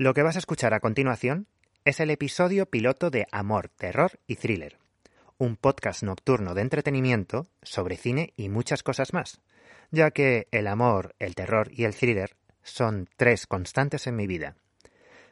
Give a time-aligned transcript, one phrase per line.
[0.00, 1.46] Lo que vas a escuchar a continuación
[1.84, 4.78] es el episodio piloto de Amor, Terror y Thriller,
[5.36, 9.42] un podcast nocturno de entretenimiento sobre cine y muchas cosas más,
[9.90, 14.56] ya que el amor, el terror y el thriller son tres constantes en mi vida.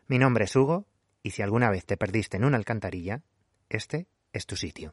[0.07, 0.85] Mi nombre es Hugo
[1.23, 3.23] y si alguna vez te perdiste en una alcantarilla,
[3.71, 4.93] este es tu sitio.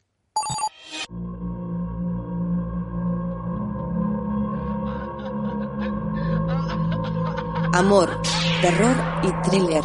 [7.76, 8.22] Amor,
[8.62, 9.84] terror y thriller.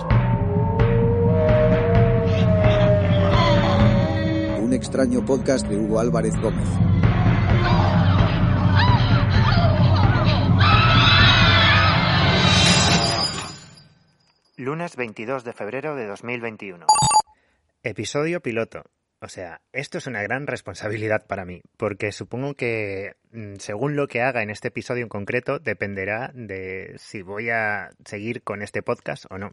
[4.63, 6.69] Un extraño podcast de Hugo Álvarez Gómez.
[14.57, 16.87] Lunes 22 de febrero de 2021.
[17.83, 18.85] Episodio piloto.
[19.23, 24.09] O sea, esto es una gran responsabilidad para mí, porque supongo que mm, según lo
[24.09, 28.83] que haga en este episodio en concreto, dependerá de si voy a seguir con este
[28.83, 29.53] podcast o no.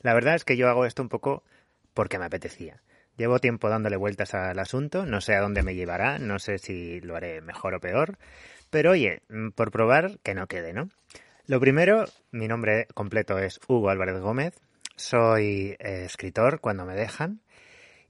[0.00, 1.44] La verdad es que yo hago esto un poco
[1.92, 2.82] porque me apetecía.
[3.18, 7.00] Llevo tiempo dándole vueltas al asunto, no sé a dónde me llevará, no sé si
[7.02, 8.16] lo haré mejor o peor,
[8.70, 10.88] pero oye, mm, por probar que no quede, ¿no?
[11.46, 14.54] Lo primero, mi nombre completo es Hugo Álvarez Gómez,
[14.96, 17.40] soy eh, escritor cuando me dejan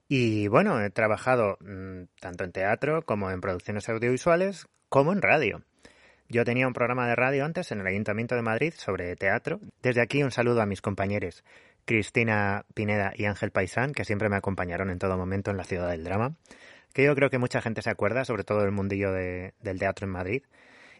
[0.09, 5.63] y bueno, he trabajado mmm, tanto en teatro como en producciones audiovisuales como en radio.
[6.29, 9.61] Yo tenía un programa de radio antes en el Ayuntamiento de Madrid sobre teatro.
[9.83, 11.45] Desde aquí un saludo a mis compañeros
[11.85, 15.91] Cristina Pineda y Ángel Paisán, que siempre me acompañaron en todo momento en la ciudad
[15.91, 16.35] del drama,
[16.93, 20.07] que yo creo que mucha gente se acuerda, sobre todo el mundillo de, del teatro
[20.07, 20.43] en Madrid.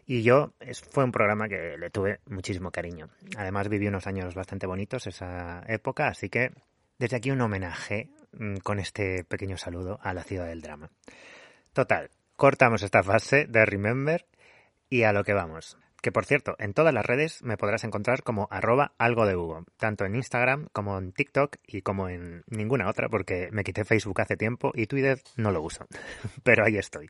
[0.05, 0.53] Y yo,
[0.91, 3.09] fue un programa que le tuve muchísimo cariño.
[3.37, 6.51] Además viví unos años bastante bonitos esa época, así que
[6.99, 8.09] desde aquí un homenaje
[8.63, 10.91] con este pequeño saludo a la ciudad del drama.
[11.73, 14.25] Total, cortamos esta fase de Remember
[14.89, 15.77] y a lo que vamos.
[16.01, 19.65] Que por cierto, en todas las redes me podrás encontrar como arroba algo de Hugo,
[19.77, 24.21] tanto en Instagram como en TikTok y como en ninguna otra, porque me quité Facebook
[24.21, 25.87] hace tiempo y Twitter no lo uso.
[26.43, 27.09] Pero ahí estoy.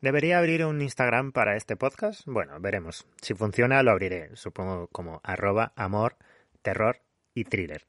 [0.00, 2.22] ¿Debería abrir un Instagram para este podcast?
[2.26, 3.06] Bueno, veremos.
[3.20, 6.16] Si funciona, lo abriré, supongo como arroba amor,
[6.62, 7.02] terror
[7.34, 7.86] y thriller.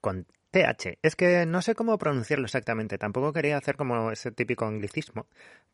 [0.00, 0.98] Con TH.
[1.02, 2.96] Es que no sé cómo pronunciarlo exactamente.
[2.96, 5.26] Tampoco quería hacer como ese típico anglicismo.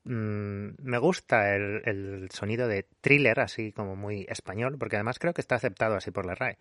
[0.02, 5.40] Mm, me gusta el, sonido de thriller, así como muy español, porque además creo que
[5.40, 6.58] está aceptado así por la RAE.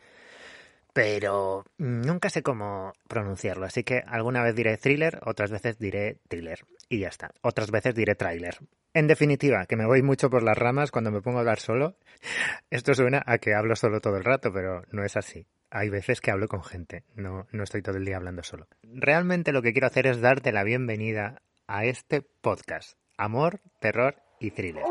[0.93, 6.59] Pero nunca sé cómo pronunciarlo, así que alguna vez diré thriller, otras veces diré thriller.
[6.89, 7.31] Y ya está.
[7.41, 8.59] Otras veces diré trailer.
[8.93, 11.95] En definitiva, que me voy mucho por las ramas cuando me pongo a hablar solo.
[12.69, 16.19] Esto suena a que hablo solo todo el rato, pero no es así hay veces
[16.19, 18.67] que hablo con gente, no, no estoy todo el día hablando solo.
[18.83, 24.51] Realmente lo que quiero hacer es darte la bienvenida a este podcast, Amor, Terror y
[24.51, 24.83] Thriller.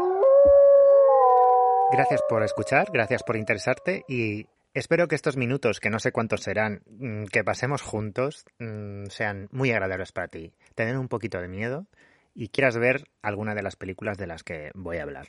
[1.92, 6.40] Gracias por escuchar, gracias por interesarte y espero que estos minutos, que no sé cuántos
[6.40, 10.54] serán, mm, que pasemos juntos, mm, sean muy agradables para ti.
[10.74, 11.86] Tener un poquito de miedo
[12.34, 15.26] y quieras ver alguna de las películas de las que voy a hablar.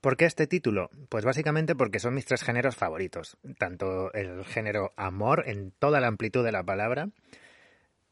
[0.00, 0.90] ¿Por qué este título?
[1.08, 3.36] Pues básicamente porque son mis tres géneros favoritos.
[3.58, 7.08] Tanto el género amor en toda la amplitud de la palabra.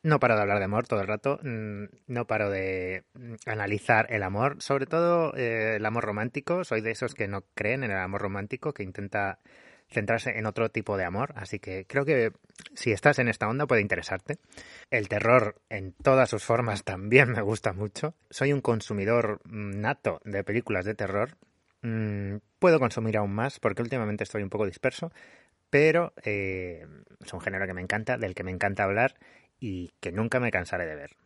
[0.03, 1.39] No paro de hablar de amor todo el rato.
[1.43, 4.57] mm, No paro de mm, analizar el amor.
[4.61, 6.65] Sobre todo eh, el amor romántico.
[6.65, 9.39] Soy de esos que no creen en el amor romántico, que intenta
[9.89, 11.33] centrarse en otro tipo de amor.
[11.37, 12.33] Así que creo que
[12.75, 14.39] si estás en esta onda puede interesarte.
[14.91, 18.15] El terror en todas sus formas también me gusta mucho.
[18.31, 21.37] Soy un consumidor mm, nato de películas de terror
[21.87, 25.13] mmm, puedo consumir aún más porque últimamente estoy un poco disperso,
[25.71, 26.87] pero eh,
[27.25, 29.15] es un género que me encanta, del que me encanta hablar
[29.59, 31.16] y que nunca me cansaré de ver.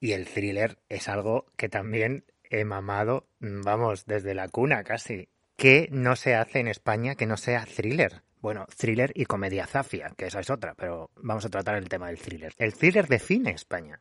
[0.00, 5.28] Y el thriller es algo que también he mamado, vamos, desde la cuna casi.
[5.56, 8.22] ¿Qué no se hace en España que no sea thriller?
[8.40, 12.06] Bueno, thriller y comedia zafia, que esa es otra, pero vamos a tratar el tema
[12.06, 12.54] del thriller.
[12.58, 13.98] El thriller define España,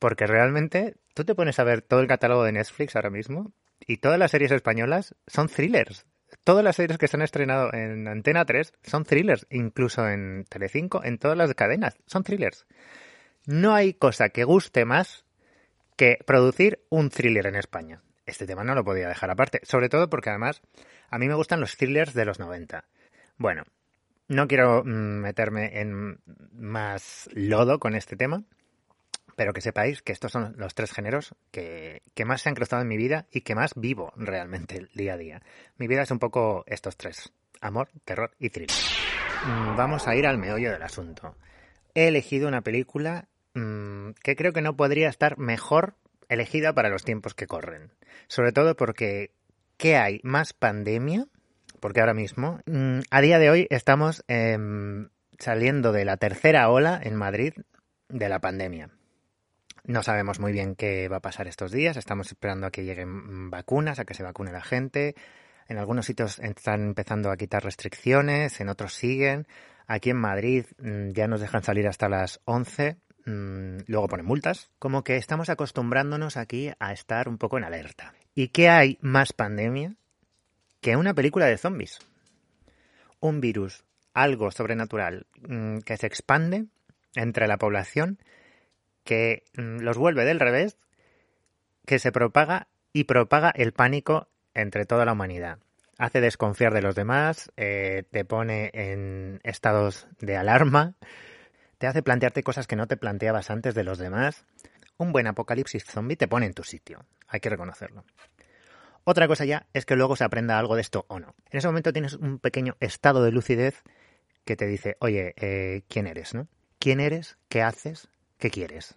[0.00, 3.52] porque realmente tú te pones a ver todo el catálogo de Netflix ahora mismo
[3.88, 6.06] y todas las series españolas son thrillers.
[6.44, 11.02] Todas las series que se han estrenado en Antena 3 son thrillers, incluso en Telecinco,
[11.02, 12.66] en todas las cadenas, son thrillers.
[13.46, 15.24] No hay cosa que guste más
[15.96, 18.02] que producir un thriller en España.
[18.26, 20.60] Este tema no lo podía dejar aparte, sobre todo porque además
[21.08, 22.84] a mí me gustan los thrillers de los 90.
[23.38, 23.64] Bueno,
[24.28, 26.20] No quiero mm, meterme en
[26.52, 28.44] más lodo con este tema,
[29.38, 32.88] pero que sepáis que estos son los tres géneros que, más se han cruzado en
[32.88, 35.42] mi vida y que más vivo realmente el día a día.
[35.76, 38.76] Mi vida es un poco estos tres, amor, terror y thriller.
[39.46, 41.36] Mm, vamos a ir al meollo del asunto.
[41.94, 45.94] He elegido una película mmm, que creo que no podría estar mejor
[46.28, 47.92] elegida para los tiempos que corren.
[48.26, 49.30] Sobre todo porque,
[49.76, 50.18] ¿qué hay?
[50.24, 51.28] ¿Más pandemia?
[51.78, 54.58] Porque ahora mismo, mmm, a día de hoy estamos eh,
[55.38, 57.52] saliendo de la tercera ola en Madrid
[58.08, 58.97] de la pandemia.
[59.88, 61.96] No sabemos muy bien qué va a pasar estos días.
[61.96, 65.14] Estamos esperando a que lleguen vacunas, a que se vacune la gente.
[65.66, 69.46] En algunos sitios están empezando a quitar restricciones, en otros siguen.
[69.86, 74.70] Aquí en Madrid mm, ya nos dejan salir hasta las 11, mm, luego ponen multas.
[74.78, 78.12] Como que estamos acostumbrándonos aquí a estar un poco en alerta.
[78.34, 79.96] ¿Y qué hay más pandemia
[80.82, 81.98] que una película de zombies?
[83.20, 86.66] Un virus, algo sobrenatural mm, que se expande
[87.14, 88.18] entre la población
[89.08, 90.76] que los vuelve del revés,
[91.86, 95.60] que se propaga y propaga el pánico entre toda la humanidad.
[95.96, 100.94] Hace desconfiar de los demás, eh, te pone en estados de alarma,
[101.78, 104.44] te hace plantearte cosas que no te planteabas antes de los demás.
[104.98, 108.04] Un buen apocalipsis zombie te pone en tu sitio, hay que reconocerlo.
[109.04, 111.34] Otra cosa ya es que luego se aprenda algo de esto o no.
[111.50, 113.82] En ese momento tienes un pequeño estado de lucidez
[114.44, 116.34] que te dice, oye, eh, ¿quién eres?
[116.34, 116.46] ¿no?
[116.78, 117.38] ¿Quién eres?
[117.48, 118.10] ¿Qué haces?
[118.38, 118.94] ¿Qué quieres?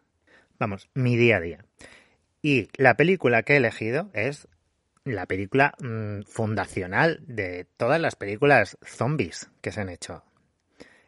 [0.60, 1.66] Vamos, mi día a día.
[2.44, 4.48] Y la película que he elegido es
[5.04, 10.24] la película mmm, fundacional de todas las películas zombies que se han hecho.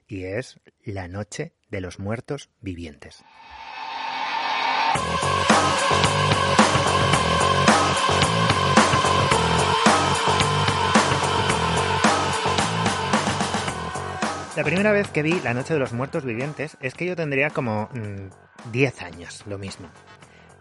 [0.08, 3.24] Y es La Noche de los Muertos Vivientes.
[14.56, 17.50] La primera vez que vi La Noche de los Muertos Vivientes es que yo tendría
[17.50, 18.30] como mmm,
[18.72, 19.90] 10 años, lo mismo.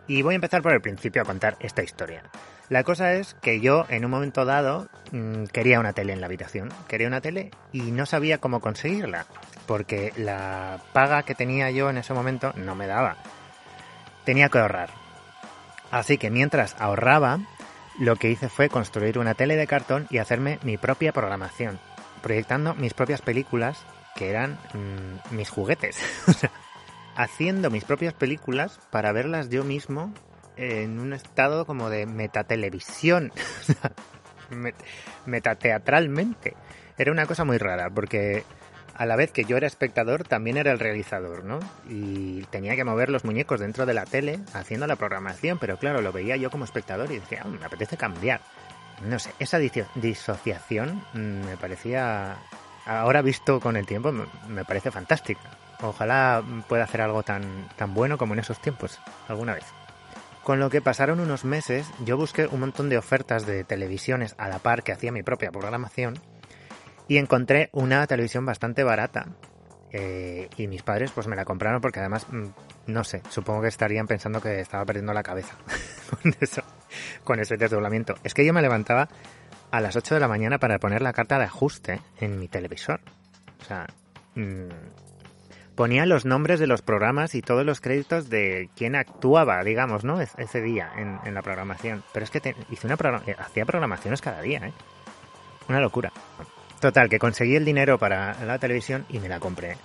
[0.06, 2.22] Y voy a empezar por el principio a contar esta historia.
[2.70, 6.26] La cosa es que yo en un momento dado mmm, quería una tele en la
[6.26, 6.70] habitación.
[6.88, 9.26] Quería una tele y no sabía cómo conseguirla.
[9.66, 13.18] Porque la paga que tenía yo en ese momento no me daba.
[14.24, 14.88] Tenía que ahorrar.
[15.90, 17.40] Así que mientras ahorraba,
[17.98, 21.78] lo que hice fue construir una tele de cartón y hacerme mi propia programación
[22.22, 23.84] proyectando mis propias películas
[24.14, 25.98] que eran mmm, mis juguetes.
[26.28, 26.50] o sea,
[27.16, 30.12] haciendo mis propias películas para verlas yo mismo
[30.56, 33.32] en un estado como de metatelevisión.
[34.50, 34.74] Met
[35.24, 36.54] metateatralmente.
[36.98, 38.44] Era una cosa muy rara porque
[38.94, 41.58] a la vez que yo era espectador también era el realizador, ¿no?
[41.88, 46.02] Y tenía que mover los muñecos dentro de la tele haciendo la programación, pero claro,
[46.02, 48.40] lo veía yo como espectador y decía, oh, me apetece cambiar
[49.04, 52.36] no sé, esa disociación me parecía,
[52.86, 54.12] ahora visto con el tiempo,
[54.48, 55.40] me parece fantástica.
[55.80, 59.64] Ojalá pueda hacer algo tan, tan bueno como en esos tiempos, alguna vez.
[60.42, 64.48] Con lo que pasaron unos meses, yo busqué un montón de ofertas de televisiones a
[64.48, 66.18] la par que hacía mi propia programación
[67.08, 69.26] y encontré una televisión bastante barata.
[69.94, 72.26] Eh, y mis padres pues me la compraron porque además,
[72.86, 75.54] no sé, supongo que estarían pensando que estaba perdiendo la cabeza
[76.22, 76.62] con eso
[77.24, 78.14] con ese desdoblamiento.
[78.24, 79.08] Es que yo me levantaba
[79.70, 83.00] a las 8 de la mañana para poner la carta de ajuste en mi televisor.
[83.60, 83.86] O sea,
[84.34, 84.68] mmm,
[85.74, 90.20] ponía los nombres de los programas y todos los créditos de quién actuaba, digamos, ¿no?
[90.20, 92.02] ese día en, en la programación.
[92.12, 92.96] Pero es que te, hice una
[93.26, 94.72] eh, hacía programaciones cada día, ¿eh?
[95.68, 96.12] Una locura.
[96.82, 99.76] Total, que conseguí el dinero para la televisión y me la compré.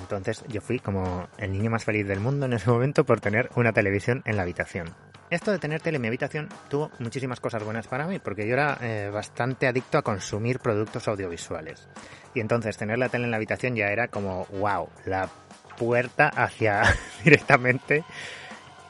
[0.00, 3.48] Entonces yo fui como el niño más feliz del mundo en ese momento por tener
[3.54, 4.92] una televisión en la habitación.
[5.30, 8.54] Esto de tener tele en mi habitación tuvo muchísimas cosas buenas para mí, porque yo
[8.54, 11.86] era eh, bastante adicto a consumir productos audiovisuales.
[12.34, 15.30] Y entonces tener la tele en la habitación ya era como, wow, la
[15.78, 16.82] puerta hacia
[17.22, 18.02] directamente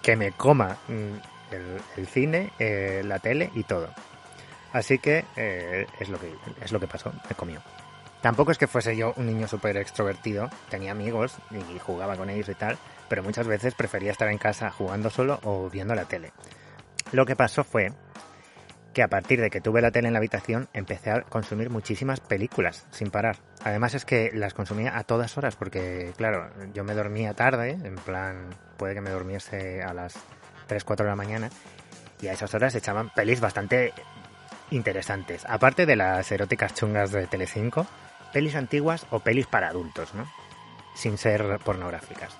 [0.00, 3.90] que me coma mm, el, cine, eh, la tele y todo.
[4.72, 7.62] Así que eh, es, lo que es lo que pasó, me comió.
[8.20, 12.48] Tampoco es que fuese yo un niño súper extrovertido, tenía amigos y jugaba con ellos
[12.48, 12.76] y tal,
[13.08, 16.32] pero muchas veces prefería estar en casa jugando solo o viendo la tele.
[17.12, 17.92] Lo que pasó fue
[18.96, 22.20] que a partir de que tuve la tele en la habitación empecé a consumir muchísimas
[22.20, 23.36] películas sin parar.
[23.62, 27.96] Además es que las consumía a todas horas porque, claro, yo me dormía tarde, en
[27.96, 30.14] plan, puede que me durmiese a las
[30.66, 31.50] 3, 4 de la mañana
[32.22, 33.92] y a esas horas echaban pelis bastante
[34.70, 35.44] interesantes.
[35.48, 37.86] Aparte de las eróticas chungas de Telecinco,
[38.32, 40.26] pelis antiguas o pelis para adultos, ¿no?
[40.94, 42.36] Sin ser pornográficas.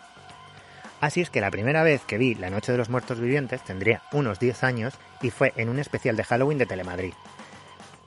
[1.00, 4.02] Así es que la primera vez que vi La Noche de los Muertos Vivientes tendría
[4.12, 7.12] unos 10 años y fue en un especial de Halloween de Telemadrid,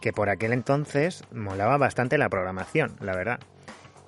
[0.01, 3.39] que por aquel entonces molaba bastante la programación, la verdad.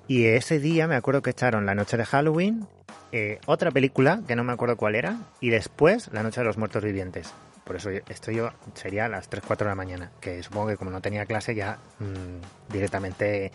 [0.08, 2.66] Y ese día me acuerdo que echaron La Noche de Halloween,
[3.12, 6.58] eh, otra película, que no me acuerdo cuál era, y después La Noche de los
[6.58, 7.32] Muertos Vivientes.
[7.64, 10.76] Por eso esto yo sería a las 3, 4 de la mañana, que supongo que
[10.76, 13.52] como no tenía clase ya mm, directamente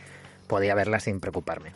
[0.47, 1.73] podía verla sin preocuparme.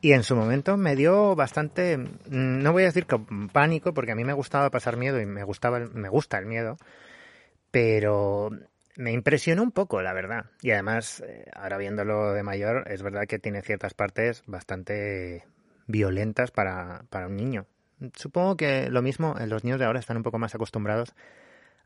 [0.00, 3.20] Y en su momento me dio bastante, mm, no voy a decir que
[3.52, 6.76] pánico, porque a mí me gustaba pasar miedo y me gustaba, me gusta el miedo,
[7.70, 8.50] pero
[8.96, 10.46] me impresionó un poco, la verdad.
[10.60, 15.44] Y además, eh, ahora viéndolo de mayor, es verdad que tiene ciertas partes bastante
[15.86, 17.66] violentas para, para un niño.
[18.16, 21.14] Supongo que lo mismo, los niños de ahora están un poco más acostumbrados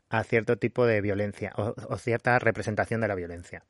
[0.09, 3.63] a cierto tipo de violencia o, cierta representación de la violencia.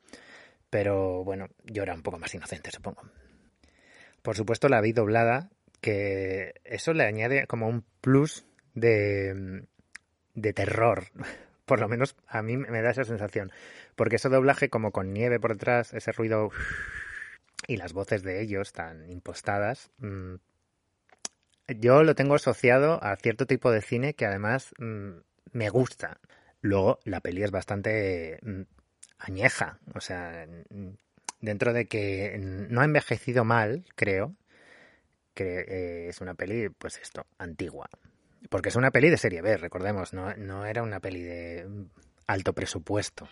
[0.69, 3.03] Pero bueno, yo era un poco más inocente, supongo.
[4.21, 5.49] Por supuesto, la vi doblada,
[5.81, 9.65] que eso le añade como un plus de,
[10.33, 11.05] de terror.
[11.65, 13.51] Por lo menos a mí me da esa sensación.
[13.95, 16.49] Porque ese doblaje como con nieve por detrás, ese ruido
[17.67, 20.35] y las voces de ellos tan impostadas, mm,
[21.67, 25.17] yo lo tengo asociado a cierto tipo de cine que además mm,
[25.53, 26.19] me gusta.
[26.61, 28.61] Luego, la peli es bastante mm,
[29.19, 30.47] añeja, o sea,
[31.41, 34.35] dentro de que no ha envejecido mal, creo,
[35.33, 37.89] que eh, es una peli, pues esto, antigua.
[38.49, 41.67] Porque es una peli de serie B, recordemos, no, no era una peli de
[42.27, 43.27] alto presupuesto.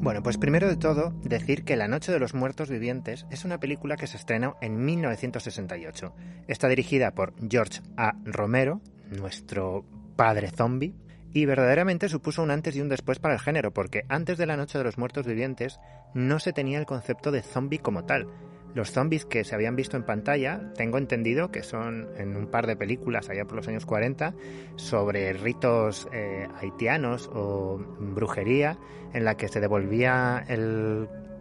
[0.00, 3.58] Bueno, pues primero de todo, decir que La Noche de los Muertos Vivientes es una
[3.58, 6.14] película que se estrenó en 1968.
[6.46, 8.14] Está dirigida por George A.
[8.24, 10.94] Romero, nuestro padre zombie,
[11.32, 14.56] y verdaderamente supuso un antes y un después para el género, porque antes de La
[14.56, 15.80] Noche de los Muertos Vivientes
[16.14, 18.28] no se tenía el concepto de zombie como tal,
[18.74, 22.66] los zombies que se habían visto en pantalla, tengo entendido que son en un par
[22.66, 24.34] de películas allá por los años 40
[24.76, 28.78] sobre ritos eh, haitianos o brujería
[29.12, 30.44] en la que se devolvía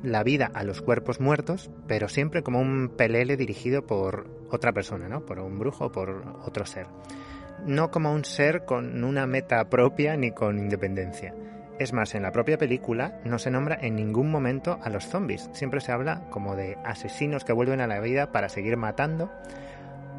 [0.04, 5.10] la vida a los cuerpos muertos, pero siempre como un pelele dirigido por otra persona,
[5.10, 5.26] ¿no?
[5.26, 6.88] Por un brujo o por otro ser.
[7.66, 11.34] No como un ser con una meta propia ni con independencia.
[11.80, 15.50] Es más, en la propia película no se nombra en ningún momento a los zombies.
[15.54, 19.32] Siempre se habla como de asesinos que vuelven a la vida para seguir matando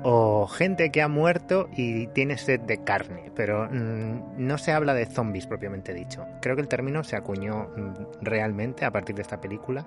[0.03, 4.95] o gente que ha muerto y tiene sed de carne, pero mm, no se habla
[4.95, 6.27] de zombies propiamente dicho.
[6.41, 9.87] Creo que el término se acuñó mm, realmente a partir de esta película,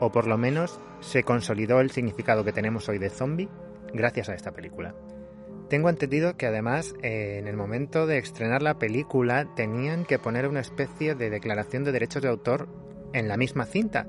[0.00, 3.48] o por lo menos se consolidó el significado que tenemos hoy de zombie
[3.92, 4.94] gracias a esta película.
[5.68, 10.46] Tengo entendido que además eh, en el momento de estrenar la película tenían que poner
[10.46, 12.68] una especie de declaración de derechos de autor
[13.12, 14.06] en la misma cinta.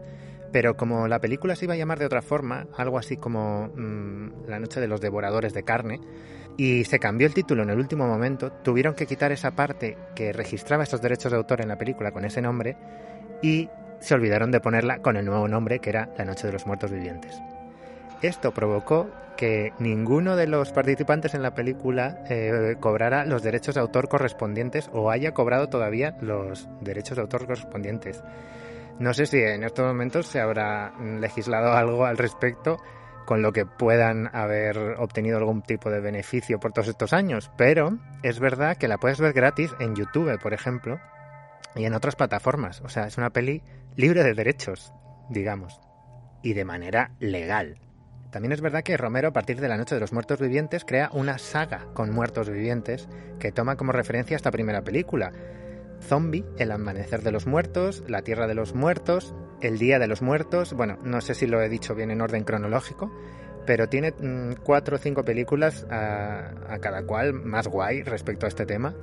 [0.52, 4.48] Pero como la película se iba a llamar de otra forma, algo así como mm,
[4.48, 6.00] La noche de los devoradores de carne,
[6.58, 10.32] y se cambió el título en el último momento, tuvieron que quitar esa parte que
[10.32, 12.78] registraba estos derechos de autor en la película con ese nombre
[13.42, 13.70] y
[14.00, 16.92] se olvidaron de ponerla con el nuevo nombre que era La noche de los muertos
[16.92, 17.38] vivientes.
[18.22, 23.82] Esto provocó que ninguno de los participantes en la película eh, cobrara los derechos de
[23.82, 28.24] autor correspondientes o haya cobrado todavía los derechos de autor correspondientes.
[29.00, 32.78] No sé si en estos momentos se habrá legislado algo al respecto
[33.26, 37.98] con lo que puedan haber obtenido algún tipo de beneficio por todos estos años, pero
[38.24, 41.00] es verdad que la puedes ver gratis en YouTube, por ejemplo,
[41.76, 42.82] y en otras plataformas.
[42.82, 43.64] O sea, es una peli
[43.96, 44.94] libre de derechos,
[45.30, 45.82] digamos,
[46.42, 47.80] y de manera legal.
[48.36, 51.10] También es verdad que Romero, a partir de La Noche de los Muertos Vivientes, crea
[51.14, 53.08] una saga con muertos vivientes
[53.40, 55.32] que toma como referencia esta primera película.
[56.02, 60.22] Zombie, El Amanecer de los Muertos, La Tierra de los Muertos, El Día de los
[60.22, 60.74] Muertos.
[60.74, 63.10] Bueno, no sé si lo he dicho bien en orden cronológico,
[63.66, 68.66] pero tiene mm, cuatro o cinco películas a, cada cual más guay respecto a este
[68.66, 68.94] tema.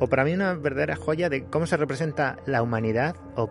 [0.00, 3.48] O para mí una verdadera joya de cómo se representa la humanidad o,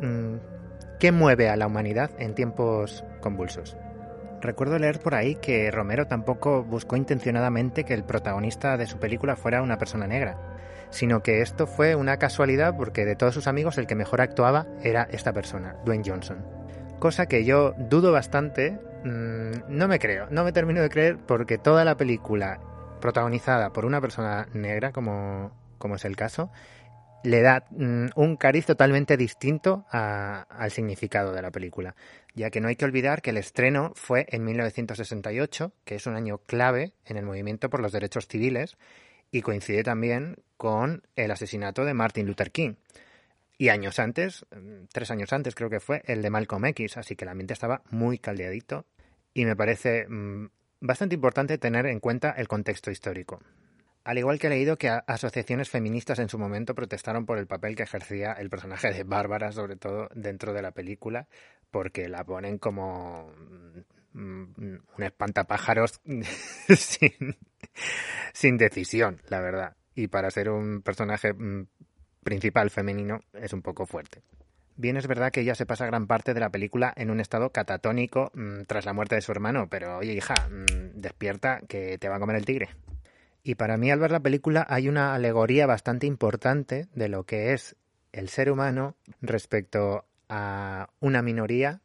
[0.00, 3.76] mm, qué mueve a la humanidad en tiempos convulsos.
[4.46, 9.34] Recuerdo leer por ahí que Romero tampoco buscó intencionadamente que el protagonista de su película
[9.34, 10.38] fuera una persona negra,
[10.90, 14.68] sino que esto fue una casualidad porque de todos sus amigos el que mejor actuaba
[14.84, 16.46] era esta persona, Dwayne Johnson.
[17.00, 21.58] Cosa que yo dudo bastante, mm, no me creo, no me termino de creer porque
[21.58, 22.60] toda la película
[23.00, 26.52] protagonizada por una persona negra, como, como es el caso,
[27.22, 31.94] le da mm, un cariz totalmente distinto al significado de la película,
[32.34, 36.16] ya que no hay que olvidar que el estreno fue en 1968, que es un
[36.16, 38.76] año clave en el movimiento por los derechos civiles,
[39.30, 42.74] y coincide también con el asesinato de Martin Luther King.
[43.58, 47.16] Y años antes, mm, tres años antes creo que fue, el de Malcolm X, así
[47.16, 48.84] que el ambiente estaba muy caldeadito
[49.34, 50.48] y me parece mm,
[50.80, 53.40] bastante importante tener en cuenta el contexto histórico.
[54.06, 57.74] Al igual que he leído que asociaciones feministas en su momento protestaron por el papel
[57.74, 61.26] que ejercía el personaje de Bárbara, sobre todo dentro de la película,
[61.72, 63.32] porque la ponen como
[64.12, 64.42] mm,
[64.96, 66.00] un espantapájaros
[66.68, 67.36] sin,
[68.32, 69.76] sin decisión, la verdad.
[69.96, 71.66] Y para ser un personaje mm,
[72.22, 74.22] principal femenino es un poco fuerte.
[74.76, 77.50] Bien es verdad que ella se pasa gran parte de la película en un estado
[77.50, 82.08] catatónico mm, tras la muerte de su hermano, pero oye hija, mm, despierta que te
[82.08, 82.68] va a comer el tigre.
[83.46, 87.52] Y para mí al ver la película hay una alegoría bastante importante de lo que
[87.52, 87.76] es
[88.10, 91.80] el ser humano respecto a una minoría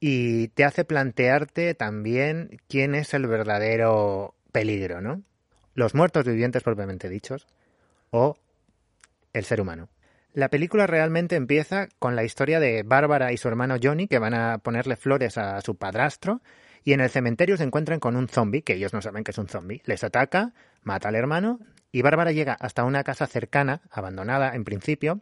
[0.00, 5.22] y te hace plantearte también quién es el verdadero peligro, ¿no?
[5.74, 7.46] Los muertos vivientes propiamente dichos
[8.10, 8.36] o
[9.32, 9.88] el ser humano.
[10.34, 14.34] La película realmente empieza con la historia de Bárbara y su hermano Johnny que van
[14.34, 16.42] a ponerle flores a su padrastro
[16.84, 19.38] y en el cementerio se encuentran con un zombie, que ellos no saben que es
[19.38, 19.82] un zombie.
[19.84, 21.60] Les ataca, mata al hermano
[21.92, 25.20] y Bárbara llega hasta una casa cercana, abandonada en principio,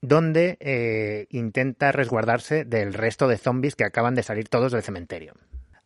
[0.00, 5.34] donde eh, intenta resguardarse del resto de zombies que acaban de salir todos del cementerio.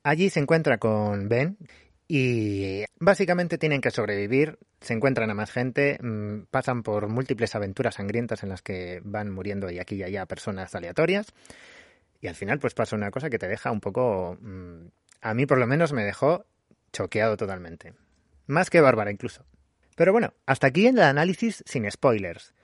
[0.03, 1.59] Allí se encuentra con Ben
[2.07, 7.97] y básicamente tienen que sobrevivir, se encuentran a más gente, mm, pasan por múltiples aventuras
[7.97, 11.27] sangrientas en las que van muriendo y aquí y allá personas aleatorias.
[12.21, 14.37] Y al final pues pasa una cosa que te deja un poco...
[14.41, 14.89] Mm,
[15.21, 16.47] a mí por lo menos me dejó
[16.93, 17.95] choqueado totalmente.
[18.47, 19.45] Más que Bárbara incluso.
[19.97, 22.55] Pero bueno, hasta aquí en el análisis sin spoilers.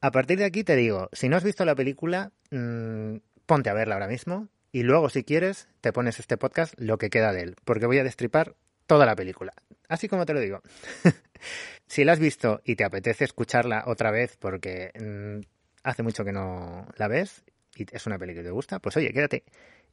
[0.00, 3.16] A partir de aquí te digo, si no has visto la película, mm,
[3.46, 7.10] ponte a verla ahora mismo y luego si quieres te pones este podcast lo que
[7.10, 8.54] queda de él, porque voy a destripar
[8.86, 9.54] toda la película.
[9.88, 10.62] Así como te lo digo.
[11.86, 15.46] si la has visto y te apetece escucharla otra vez porque mm,
[15.84, 17.44] hace mucho que no la ves
[17.76, 19.44] y es una película que te gusta, pues oye, quédate.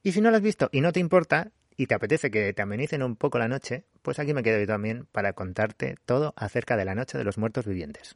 [0.03, 2.61] Y si no la has visto y no te importa y te apetece que te
[2.61, 6.77] amenicen un poco la noche, pues aquí me quedo yo también para contarte todo acerca
[6.77, 8.15] de la noche de los muertos vivientes.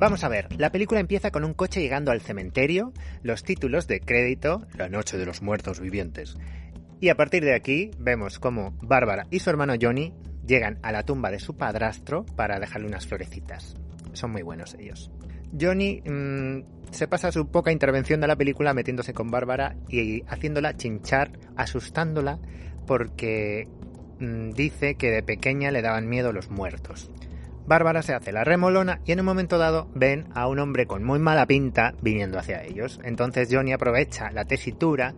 [0.00, 4.00] Vamos a ver, la película empieza con un coche llegando al cementerio, los títulos de
[4.00, 6.38] crédito, La Noche de los Muertos Vivientes.
[7.02, 10.14] Y a partir de aquí vemos cómo Bárbara y su hermano Johnny
[10.50, 13.76] llegan a la tumba de su padrastro para dejarle unas florecitas.
[14.12, 15.10] Son muy buenos ellos.
[15.58, 20.76] Johnny mm, se pasa su poca intervención de la película metiéndose con Bárbara y haciéndola
[20.76, 22.40] chinchar, asustándola
[22.86, 23.68] porque
[24.18, 27.10] mm, dice que de pequeña le daban miedo los muertos.
[27.66, 31.04] Bárbara se hace la remolona y en un momento dado ven a un hombre con
[31.04, 32.98] muy mala pinta viniendo hacia ellos.
[33.04, 35.14] Entonces Johnny aprovecha la tesitura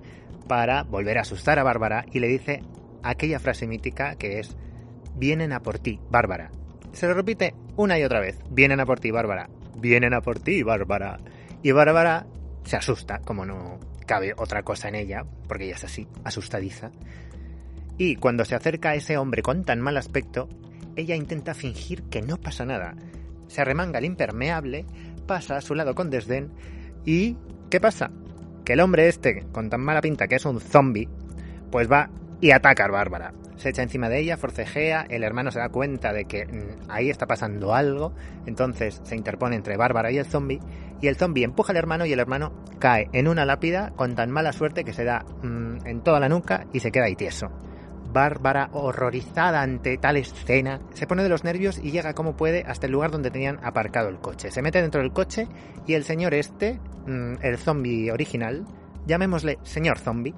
[0.46, 2.62] para volver a asustar a Bárbara y le dice
[3.02, 4.54] aquella frase mítica que es
[5.16, 6.50] vienen a por ti, Bárbara.
[6.92, 10.38] Se lo repite una y otra vez, vienen a por ti, Bárbara, vienen a por
[10.38, 11.18] ti, Bárbara.
[11.62, 12.26] Y Bárbara
[12.64, 16.90] se asusta, como no cabe otra cosa en ella, porque ella es así, asustadiza.
[17.98, 20.48] Y cuando se acerca a ese hombre con tan mal aspecto,
[20.96, 22.94] ella intenta fingir que no pasa nada.
[23.48, 24.86] Se arremanga el impermeable,
[25.26, 26.50] pasa a su lado con desdén
[27.04, 27.36] y...
[27.70, 28.10] ¿Qué pasa?
[28.66, 31.08] Que el hombre este, con tan mala pinta que es un zombie,
[31.70, 32.10] pues va
[32.42, 33.32] y ataca a Bárbara.
[33.56, 37.08] Se echa encima de ella, forcejea, el hermano se da cuenta de que mm, ahí
[37.08, 38.12] está pasando algo,
[38.46, 40.60] entonces se interpone entre Bárbara y el zombie,
[41.00, 44.32] y el zombie empuja al hermano y el hermano cae en una lápida con tan
[44.32, 47.46] mala suerte que se da mm, en toda la nuca y se queda ahí tieso.
[48.12, 52.86] Bárbara, horrorizada ante tal escena, se pone de los nervios y llega como puede hasta
[52.86, 54.50] el lugar donde tenían aparcado el coche.
[54.50, 55.46] Se mete dentro del coche
[55.86, 58.66] y el señor este, mm, el zombie original,
[59.06, 60.34] llamémosle señor zombie,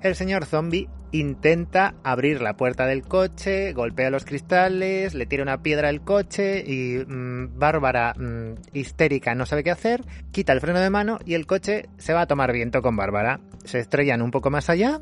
[0.00, 5.62] el señor zombie intenta abrir la puerta del coche, golpea los cristales, le tira una
[5.62, 10.80] piedra al coche y mm, Bárbara, mm, histérica, no sabe qué hacer, quita el freno
[10.80, 13.40] de mano y el coche se va a tomar viento con Bárbara.
[13.64, 15.00] Se estrellan un poco más allá,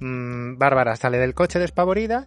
[0.00, 2.26] Mm, Bárbara sale del coche despavorida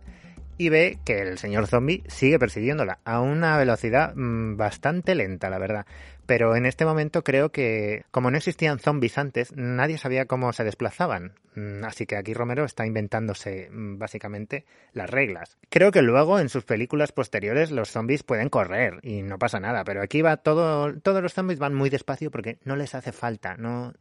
[0.58, 5.60] y ve que el señor zombie sigue persiguiéndola a una velocidad mm, bastante lenta, la
[5.60, 5.86] verdad.
[6.26, 10.64] Pero en este momento creo que, como no existían zombies antes, nadie sabía cómo se
[10.64, 11.34] desplazaban.
[11.56, 15.58] Mm, así que aquí Romero está inventándose básicamente las reglas.
[15.70, 19.84] Creo que luego en sus películas posteriores los zombies pueden correr y no pasa nada,
[19.84, 23.58] pero aquí va todo, todos los zombies van muy despacio porque no les hace falta,
[23.58, 23.94] no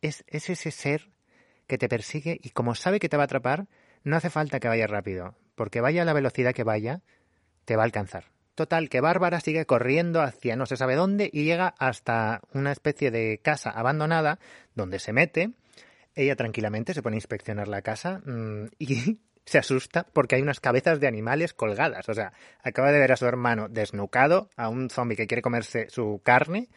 [0.00, 1.10] es, es ese ser
[1.66, 3.66] que te persigue y como sabe que te va a atrapar,
[4.04, 7.00] no hace falta que vaya rápido, porque vaya a la velocidad que vaya,
[7.64, 8.24] te va a alcanzar.
[8.54, 13.10] Total, que Bárbara sigue corriendo hacia no se sabe dónde y llega hasta una especie
[13.10, 14.38] de casa abandonada
[14.74, 15.52] donde se mete.
[16.14, 20.60] Ella tranquilamente se pone a inspeccionar la casa mm, y se asusta porque hay unas
[20.60, 22.10] cabezas de animales colgadas.
[22.10, 25.88] O sea, acaba de ver a su hermano desnucado, a un zombie que quiere comerse
[25.88, 26.68] su carne,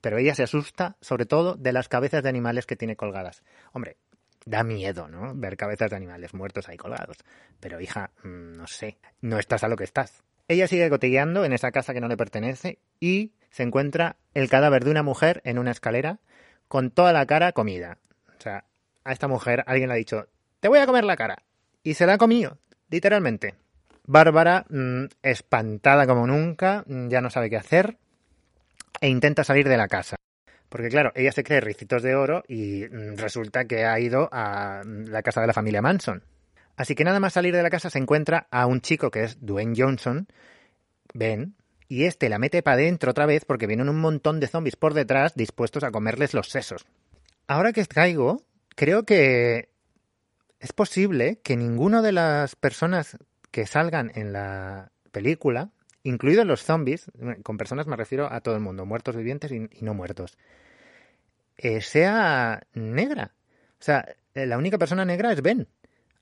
[0.00, 3.42] pero ella se asusta sobre todo de las cabezas de animales que tiene colgadas.
[3.72, 3.96] Hombre,
[4.44, 5.34] da miedo, ¿no?
[5.34, 7.18] Ver cabezas de animales muertos ahí colgados.
[7.60, 10.22] Pero hija, mm, no sé, no estás a lo que estás.
[10.48, 14.84] Ella sigue cotilleando en esa casa que no le pertenece y se encuentra el cadáver
[14.84, 16.20] de una mujer en una escalera
[16.68, 17.98] con toda la cara comida.
[18.36, 18.64] O sea,
[19.04, 20.28] a esta mujer alguien le ha dicho,
[20.60, 21.42] te voy a comer la cara.
[21.82, 22.58] Y se la ha comido,
[22.90, 23.54] literalmente.
[24.06, 27.96] Bárbara, mm, espantada como nunca, mm, ya no sabe qué hacer
[29.00, 30.16] e intenta salir de la casa.
[30.74, 34.82] Porque claro, ella se cree ricitos de oro y mm, resulta que ha ido a
[34.84, 36.24] la casa de la familia Manson.
[36.76, 39.38] Así que nada más salir de la casa se encuentra a un chico que es
[39.40, 40.26] Dwayne Johnson,
[41.12, 41.54] Ben,
[41.86, 44.94] y este la mete para adentro otra vez porque vienen un montón de zombies por
[44.94, 46.86] detrás dispuestos a comerles los sesos.
[47.46, 48.42] Ahora que caigo,
[48.74, 49.68] creo que
[50.58, 53.16] es posible que ninguno de las personas
[53.52, 55.70] que salgan en la película,
[56.04, 57.10] incluidos los zombies,
[57.42, 60.38] con personas me refiero a todo el mundo, muertos vivientes y, no muertos,
[61.56, 63.32] eh, sea negra.
[63.80, 65.66] O sea, eh, la única persona negra es Ben.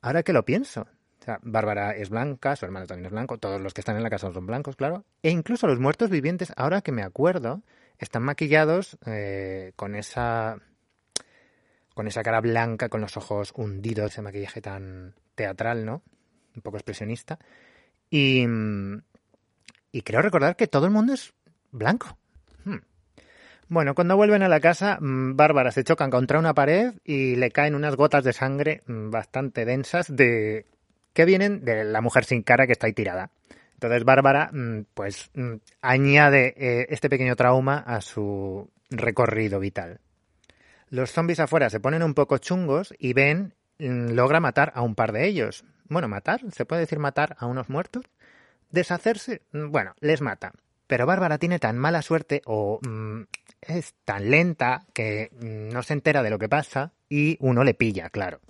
[0.00, 0.86] Ahora que lo pienso.
[1.20, 4.02] O sea, Bárbara es blanca, su hermano también es blanco, todos los que están en
[4.02, 5.04] la casa son blancos, claro.
[5.22, 7.62] E incluso los muertos vivientes, ahora que me acuerdo,
[7.98, 10.58] están maquillados eh, con esa
[11.94, 16.02] con esa cara blanca, con los ojos hundidos, ese maquillaje tan teatral, ¿no?
[16.56, 17.38] Un poco expresionista.
[18.10, 18.46] Y,
[19.92, 21.32] y creo recordar que todo el mundo es
[21.70, 22.18] blanco.
[22.64, 22.78] Hmm.
[23.68, 27.50] Bueno, cuando vuelven a la casa, mm, Bárbara se chocan contra una pared y le
[27.50, 30.66] caen unas gotas de sangre mm, bastante densas de
[31.12, 33.30] que vienen de la mujer sin cara que está ahí tirada.
[33.74, 35.30] Entonces Bárbara, mm, pues,
[35.80, 40.00] añade eh, este pequeño trauma a su recorrido vital.
[40.88, 45.12] Los zombies afuera se ponen un poco chungos y Ben logra matar a un par
[45.12, 45.64] de ellos.
[45.88, 48.04] Bueno, matar, se puede decir matar a unos muertos.
[48.72, 50.52] Deshacerse, bueno, les mata.
[50.86, 53.22] Pero Bárbara tiene tan mala suerte o mm,
[53.60, 57.74] es tan lenta que mm, no se entera de lo que pasa y uno le
[57.74, 58.40] pilla, claro.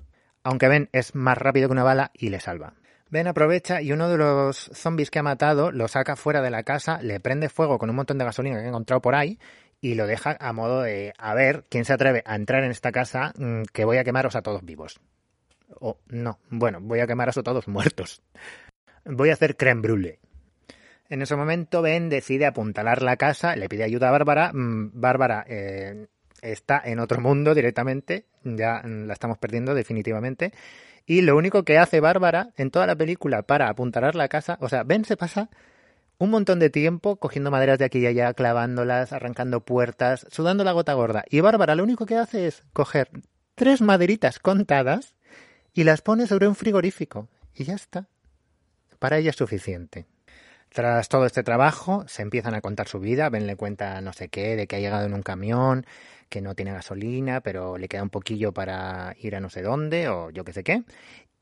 [0.44, 2.74] Aunque Ben es más rápido que una bala y le salva.
[3.10, 6.62] Ben aprovecha y uno de los zombies que ha matado lo saca fuera de la
[6.62, 9.38] casa, le prende fuego con un montón de gasolina que ha encontrado por ahí
[9.80, 12.92] y lo deja a modo de a ver quién se atreve a entrar en esta
[12.92, 15.00] casa mm, que voy a quemaros a todos vivos.
[15.80, 18.22] O no, bueno, voy a quemaros a todos muertos.
[19.04, 20.18] Voy a hacer creme brûlée.
[21.08, 24.52] En ese momento Ben decide apuntalar la casa, le pide ayuda a Bárbara.
[24.52, 26.06] Mm, Bárbara eh,
[26.40, 30.52] está en otro mundo directamente, ya mm, la estamos perdiendo definitivamente.
[31.04, 34.68] Y lo único que hace Bárbara en toda la película para apuntalar la casa, o
[34.68, 35.50] sea, Ben se pasa
[36.18, 40.72] un montón de tiempo cogiendo maderas de aquí y allá, clavándolas, arrancando puertas, sudando la
[40.72, 41.24] gota gorda.
[41.28, 43.10] Y Bárbara lo único que hace es coger
[43.54, 45.16] tres maderitas contadas
[45.74, 47.28] y las pone sobre un frigorífico.
[47.54, 48.08] Y ya está.
[49.02, 50.06] Para ella es suficiente.
[50.68, 53.30] Tras todo este trabajo, se empiezan a contar su vida.
[53.30, 55.84] Ben le cuenta no sé qué, de que ha llegado en un camión,
[56.28, 60.08] que no tiene gasolina, pero le queda un poquillo para ir a no sé dónde,
[60.08, 60.84] o yo qué sé qué.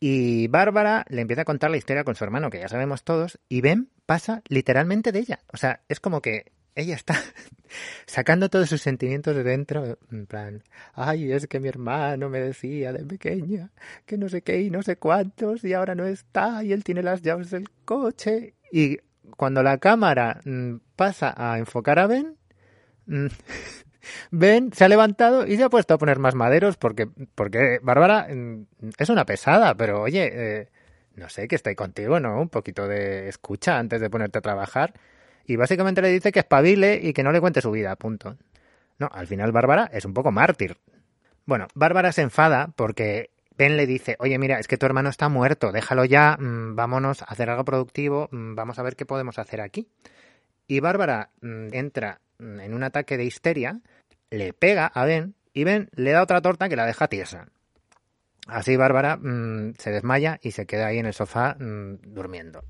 [0.00, 3.38] Y Bárbara le empieza a contar la historia con su hermano, que ya sabemos todos,
[3.50, 5.40] y Ben pasa literalmente de ella.
[5.52, 7.14] O sea, es como que ella está
[8.06, 10.62] sacando todos sus sentimientos de dentro, en plan,
[10.94, 13.70] ay, es que mi hermano me decía de pequeña
[14.06, 17.02] que no sé qué y no sé cuántos, y ahora no está, y él tiene
[17.02, 18.54] las llaves del coche.
[18.72, 18.98] Y
[19.36, 22.36] cuando la cámara mm, pasa a enfocar a Ben,
[23.06, 23.26] mm,
[24.30, 28.28] Ben se ha levantado y se ha puesto a poner más maderos porque, porque Bárbara
[28.28, 28.66] mm,
[28.98, 30.68] es una pesada, pero oye, eh,
[31.14, 32.40] no sé, que ahí contigo, ¿no?
[32.40, 34.94] Un poquito de escucha antes de ponerte a trabajar.
[35.44, 38.36] Y básicamente le dice que espabile y que no le cuente su vida, punto.
[38.98, 40.76] No, al final Bárbara es un poco mártir.
[41.46, 45.28] Bueno, Bárbara se enfada porque Ben le dice, oye, mira, es que tu hermano está
[45.28, 49.38] muerto, déjalo ya, mm, vámonos a hacer algo productivo, mm, vamos a ver qué podemos
[49.38, 49.88] hacer aquí.
[50.66, 53.80] Y Bárbara entra en un ataque de histeria,
[54.30, 57.48] le pega a Ben y Ben le da otra torta que la deja tiesa.
[58.46, 62.62] Así Bárbara mm, se desmaya y se queda ahí en el sofá mm, durmiendo.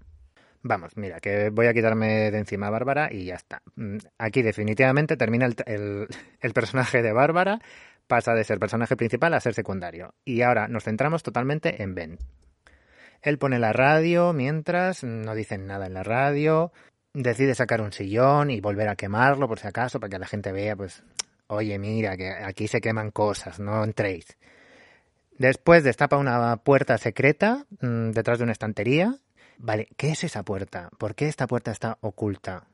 [0.62, 3.62] Vamos, mira, que voy a quitarme de encima a Bárbara y ya está.
[3.76, 6.08] Mm, aquí definitivamente termina el,
[6.40, 7.60] el personaje de Bárbara,
[8.06, 10.14] pasa de ser personaje principal a ser secundario.
[10.24, 12.18] Y ahora nos centramos totalmente en Ben.
[13.22, 16.72] Él pone la radio mientras no dicen nada en la radio,
[17.12, 20.52] decide sacar un sillón y volver a quemarlo por si acaso, para que la gente
[20.52, 21.02] vea, pues,
[21.46, 24.36] oye, mira, que aquí se queman cosas, no entréis.
[25.38, 29.14] Después destapa una puerta secreta mm, detrás de una estantería.
[29.62, 30.90] Vale, ¿qué es esa puerta?
[30.98, 32.66] ¿Por qué esta puerta está oculta?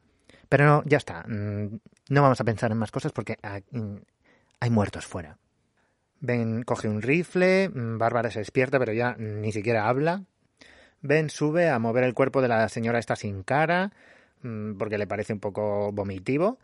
[0.49, 1.25] Pero no, ya está.
[1.27, 1.79] Mm,
[2.11, 3.37] no vamos a pensar en más cosas porque
[3.71, 3.97] mm,
[4.61, 5.39] hay muertos fuera.
[6.21, 10.25] Ben coge un rifle, Bárbara se despierta pero ya ni siquiera habla.
[11.03, 13.93] Ben sube a mover el cuerpo de la señora esta sin cara,
[14.43, 16.59] Mm, porque le parece un poco vomitivo.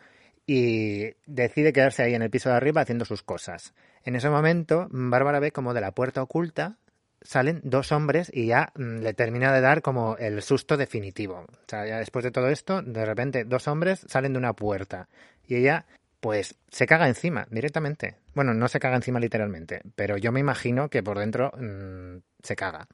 [0.45, 3.75] y decide quedarse ahí en el piso de arriba haciendo sus cosas.
[4.05, 6.79] En ese momento, Bárbara ve como de la puerta oculta
[7.25, 11.45] salen dos hombres y ya mm, le termina de dar como el susto definitivo.
[11.49, 15.09] O sea, ya después de todo esto, de repente dos hombres salen de una puerta
[15.47, 15.87] y ella
[16.21, 18.17] pues se caga encima directamente.
[18.35, 22.55] Bueno, no se caga encima literalmente, pero yo me imagino que por dentro mmm, se
[22.55, 22.87] caga.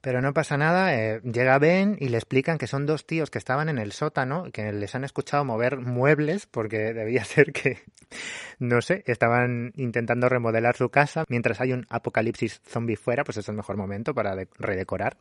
[0.00, 3.38] Pero no pasa nada, eh, llega Ben y le explican que son dos tíos que
[3.38, 7.78] estaban en el sótano, que les han escuchado mover muebles, porque debía ser que,
[8.58, 13.48] no sé, estaban intentando remodelar su casa, mientras hay un apocalipsis zombie fuera, pues es
[13.48, 15.18] el mejor momento para redecorar.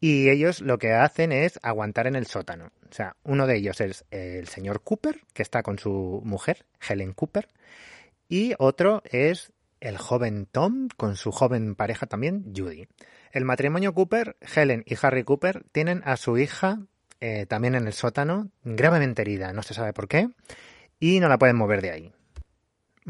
[0.00, 2.70] Y ellos lo que hacen es aguantar en el sótano.
[2.88, 7.14] O sea, uno de ellos es el señor Cooper, que está con su mujer, Helen
[7.14, 7.48] Cooper,
[8.28, 12.86] y otro es el joven Tom, con su joven pareja también, Judy.
[13.32, 16.80] El matrimonio Cooper, Helen y Harry Cooper, tienen a su hija
[17.20, 20.28] eh, también en el sótano, gravemente herida, no se sabe por qué,
[21.00, 22.12] y no la pueden mover de ahí.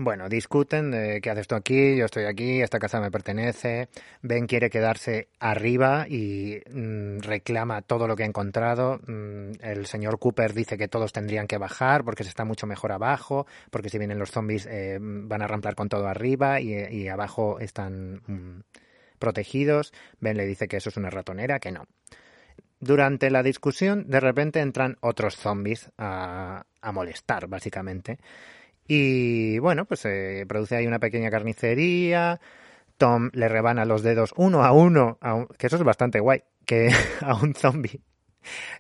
[0.01, 3.89] Bueno, discuten de qué haces tú aquí, yo estoy aquí, esta casa me pertenece.
[4.23, 9.01] Ben quiere quedarse arriba y mm, reclama todo lo que ha encontrado.
[9.09, 12.93] Mm, el señor Cooper dice que todos tendrían que bajar porque se está mucho mejor
[12.93, 17.59] abajo, porque si vienen los zombies eh, van a ramplar con todo arriba y, abajo
[17.59, 18.61] están mm,
[19.19, 19.93] protegidos.
[20.21, 21.87] Ben le dice que eso es una ratonera, que no.
[22.81, 28.19] Durante la discusión, de repente entran otros zombies a, a molestar, básicamente.
[28.87, 32.41] Y bueno, pues se produce ahí una pequeña carnicería.
[32.97, 35.19] Tom le rebana los dedos uno a uno,
[35.59, 38.01] que eso es bastante guay, que a un zombie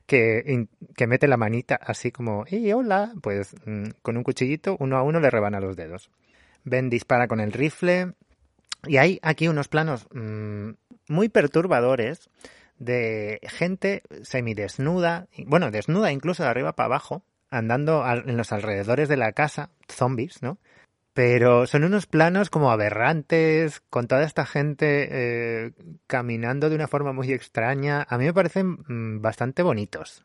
[0.06, 3.12] que, que mete la manita así como, ¡y hola!
[3.22, 6.10] Pues mm, con un cuchillito, uno a uno le rebana los dedos.
[6.64, 8.12] Ben dispara con el rifle,
[8.86, 10.70] y hay aquí unos planos mmm,
[11.08, 12.30] muy perturbadores
[12.78, 19.16] de gente semidesnuda, bueno, desnuda incluso de arriba para abajo, andando en los alrededores de
[19.16, 20.58] la casa, zombies, ¿no?
[21.12, 25.72] Pero son unos planos como aberrantes, con toda esta gente eh,
[26.06, 28.06] caminando de una forma muy extraña.
[28.08, 30.24] A mí me parecen mm, bastante bonitos,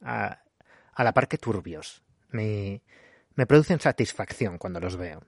[0.00, 0.40] a,
[0.94, 2.02] a, la par que turbios.
[2.30, 2.80] Me,
[3.34, 5.22] me producen satisfacción cuando los veo.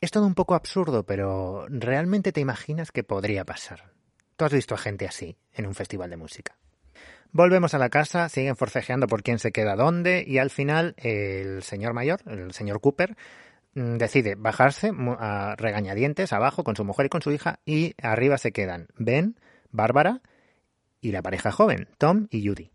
[0.00, 3.92] Es todo un poco absurdo, pero realmente te imaginas que podría pasar.
[4.36, 6.56] Tú has visto a gente así en un festival de música.
[7.32, 11.62] Volvemos a la casa, siguen forcejeando por quién se queda dónde y al final el
[11.62, 13.16] señor mayor, el señor Cooper,
[13.74, 18.38] mm, decide bajarse a regañadientes abajo con su mujer y con su hija y arriba
[18.38, 19.36] se quedan Ben,
[19.72, 20.22] Bárbara
[21.00, 22.70] y la pareja joven, Tom y Judy.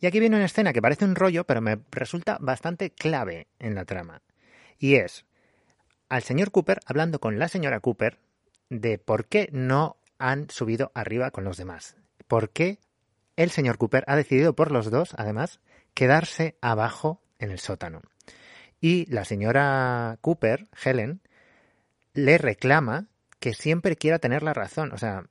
[0.00, 3.74] Y aquí viene una escena que parece un rollo, pero me resulta bastante clave en
[3.74, 4.20] la trama.
[4.78, 5.24] Y es
[6.12, 8.18] al señor Cooper hablando con la señora Cooper
[8.68, 11.96] de por qué no han subido arriba con los demás.
[12.28, 12.78] ¿Por qué
[13.36, 15.60] el señor Cooper ha decidido por los dos, además,
[15.94, 18.02] quedarse abajo en el sótano.
[18.78, 21.22] Y la señora Cooper, Helen,
[22.12, 23.06] le reclama
[23.40, 24.92] que siempre quiera tener la razón.
[24.92, 25.24] O sea,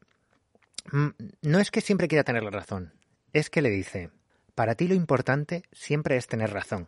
[0.92, 1.10] mm,
[1.44, 2.94] no es que siempre quiera tener la razón,
[3.34, 4.10] es que le dice,
[4.56, 6.88] para ti lo importante siempre es tener razón.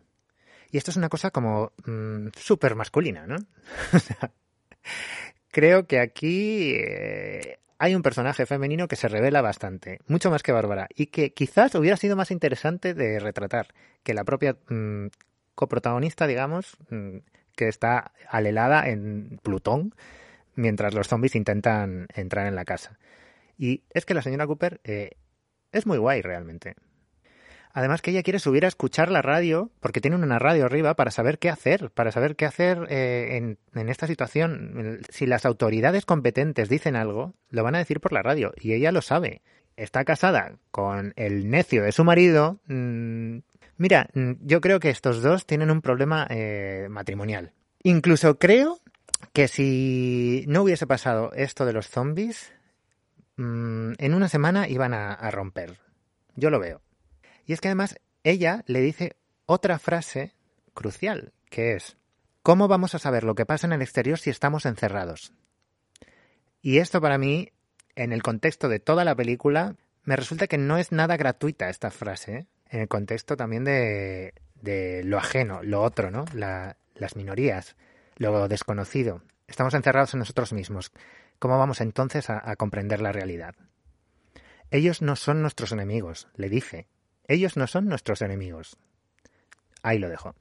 [0.70, 3.36] Y esto es una cosa como mmm, súper masculina, ¿no?
[5.50, 10.52] creo que aquí eh, hay un personaje femenino que se revela bastante, mucho más que
[10.52, 13.68] Bárbara, y que quizás hubiera sido más interesante de retratar
[14.02, 15.06] que la propia mmm,
[15.54, 17.18] coprotagonista, digamos, mmm,
[17.56, 19.94] que está alelada en Plutón
[20.56, 22.98] mientras los zombies intentan entrar en la casa.
[23.58, 25.12] Y es que la señora Cooper eh,
[25.72, 26.74] es muy guay realmente.
[27.76, 31.10] Además que ella quiere subir a escuchar la radio, porque tiene una radio arriba, para
[31.10, 35.00] saber qué hacer, para saber qué hacer eh, en, esta situación.
[35.10, 38.92] Si las autoridades competentes dicen algo, lo van a decir por la radio, y ella
[38.92, 39.42] lo sabe.
[39.76, 42.60] Está casada con el necio de su marido.
[42.68, 43.38] Mmm,
[43.76, 47.54] mira, yo creo que estos dos tienen un problema eh, matrimonial.
[47.82, 48.78] Incluso creo
[49.32, 52.52] que si no hubiese pasado esto de los zombies,
[53.34, 55.80] mmm, en una semana iban a romper.
[56.36, 56.83] Yo lo veo.
[57.46, 60.34] Y es que además ella le dice otra frase
[60.72, 61.96] crucial, que es,
[62.42, 65.32] ¿cómo vamos a saber lo que pasa en el exterior si estamos encerrados?
[66.62, 67.52] Y esto para mí,
[67.94, 71.90] en el contexto de toda la película, me resulta que no es nada gratuita esta
[71.90, 72.46] frase, ¿eh?
[72.70, 74.32] en el contexto también de,
[75.04, 76.24] lo ajeno, lo otro, ¿no?
[76.32, 77.76] La, las minorías,
[78.16, 79.22] lo desconocido.
[79.46, 80.90] Estamos encerrados en nosotros mismos.
[81.38, 83.54] ¿Cómo vamos entonces a comprender la realidad?
[84.70, 86.88] Ellos no son nuestros enemigos, le dice,
[87.28, 88.76] ellos no son nuestros enemigos.
[89.82, 90.34] Ahí lo dejo.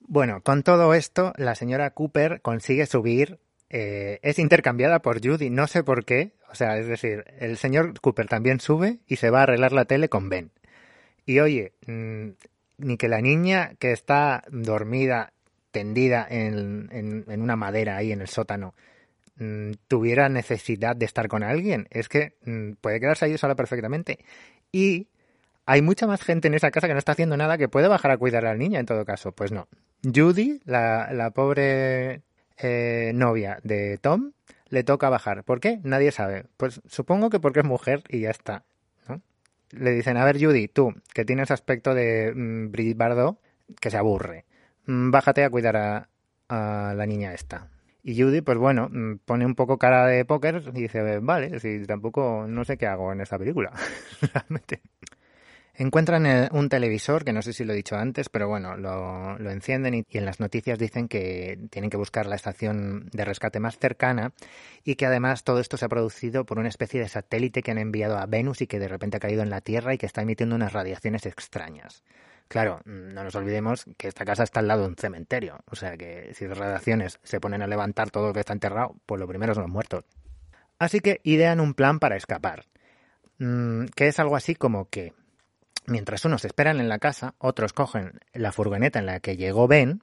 [0.00, 3.38] Bueno, con todo esto, la señora Cooper consigue subir.
[3.70, 6.32] Eh, es intercambiada por Judy, no sé por qué.
[6.50, 9.84] O sea, es decir, el señor Cooper también sube y se va a arreglar la
[9.84, 10.50] tele con Ben.
[11.26, 12.30] Y oye, mmm,
[12.78, 15.32] ni que la niña que está dormida,
[15.70, 18.74] tendida en, en, una madera ahí en el sótano,
[19.36, 21.86] mm, tuviera necesidad de estar con alguien.
[21.90, 24.18] Es que mm, puede quedarse ahí sola perfectamente.
[24.72, 25.08] Y
[25.68, 28.10] hay mucha más gente en esa casa que no está haciendo nada que puede bajar
[28.10, 29.32] a cuidar a la niña en todo caso.
[29.32, 29.68] Pues no.
[30.02, 32.22] Judy, la, pobre
[32.56, 34.32] eh, novia de Tom,
[34.70, 35.44] le toca bajar.
[35.44, 35.78] ¿Por qué?
[35.82, 36.46] Nadie sabe.
[36.56, 38.64] Pues supongo que porque es mujer y ya está.
[39.08, 39.20] ¿no?
[39.70, 42.32] Le dicen, a ver Judy, tú, que tienes aspecto de
[42.96, 43.38] Bardot,
[43.78, 44.46] que se aburre.
[44.86, 46.08] Mm, bájate a cuidar a,
[46.48, 47.68] a la niña esta.
[48.02, 51.84] Y Judy, pues bueno, mm, pone un poco cara de póker y dice, vale, si
[51.84, 53.70] tampoco no sé qué hago en esta película.
[54.32, 54.80] Realmente.
[55.80, 59.94] Encuentran un televisor, que no sé si lo he dicho antes, pero bueno, lo, encienden
[59.94, 64.32] y, en las noticias dicen que tienen que buscar la estación de rescate más cercana
[64.82, 67.78] y que además todo esto se ha producido por una especie de satélite que han
[67.78, 70.20] enviado a Venus y que de repente ha caído en la Tierra y que está
[70.20, 72.02] emitiendo unas radiaciones extrañas.
[72.48, 75.96] Claro, no nos olvidemos que esta casa está al lado de un cementerio, o sea
[75.96, 79.28] que si las radiaciones se ponen a levantar todo lo que está enterrado, pues lo
[79.28, 80.02] primero son los muertos.
[80.80, 82.64] Así que idean un plan para escapar,
[83.38, 85.12] mm, que es algo así como que
[85.88, 90.02] Mientras unos esperan en la casa, otros cogen la furgoneta en la que llegó Ben,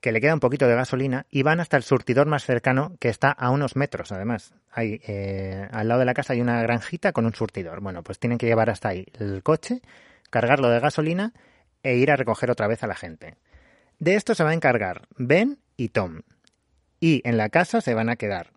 [0.00, 3.10] que le queda un poquito de gasolina, y van hasta el surtidor más cercano, que
[3.10, 4.54] está a unos metros, además.
[4.70, 7.82] Hay, eh, al lado de la casa hay una granjita con un surtidor.
[7.82, 9.82] Bueno, pues tienen que llevar hasta ahí el coche,
[10.30, 11.34] cargarlo de gasolina
[11.82, 13.36] e ir a recoger otra vez a la gente.
[13.98, 16.22] De esto se va a encargar Ben y Tom.
[16.98, 18.52] Y en la casa se van a quedar